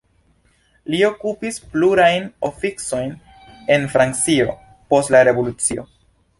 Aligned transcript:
Li 0.93 1.01
okupis 1.09 1.59
plurajn 1.73 2.25
oficojn 2.49 3.13
en 3.77 3.87
Francio, 3.95 4.59
post 4.95 5.17
la 5.17 5.25
Revolucio. 5.31 5.89